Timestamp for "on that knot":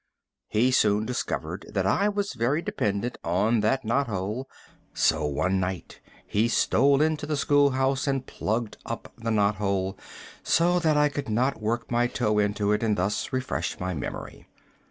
3.23-4.07